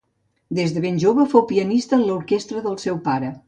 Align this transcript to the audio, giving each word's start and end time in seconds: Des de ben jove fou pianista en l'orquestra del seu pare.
Des 0.59 0.73
de 0.77 0.81
ben 0.85 0.97
jove 1.03 1.27
fou 1.35 1.45
pianista 1.53 1.99
en 2.01 2.05
l'orquestra 2.09 2.67
del 2.69 2.83
seu 2.89 3.03
pare. 3.11 3.35